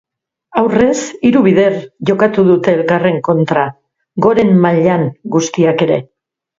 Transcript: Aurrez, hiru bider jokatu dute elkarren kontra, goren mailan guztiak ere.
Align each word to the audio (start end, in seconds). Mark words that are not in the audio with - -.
Aurrez, 0.61 0.93
hiru 1.29 1.43
bider 1.49 1.75
jokatu 2.11 2.47
dute 2.49 2.75
elkarren 2.79 3.23
kontra, 3.31 3.69
goren 4.29 4.53
mailan 4.67 5.09
guztiak 5.39 5.91
ere. 5.91 6.05